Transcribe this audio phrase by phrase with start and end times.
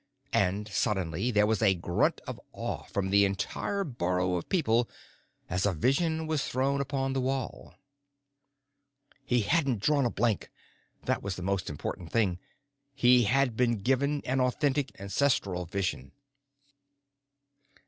[0.33, 4.89] And suddenly there was a grunt of awe from the entire burrow of people
[5.47, 7.75] as a vision was thrown upon the wall.
[9.23, 10.49] He hadn't drawn a blank.
[11.03, 12.39] That was the most important thing.
[12.95, 16.13] He had been given an authentic ancestral vision.